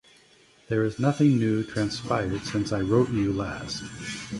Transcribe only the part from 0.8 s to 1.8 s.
is nothing new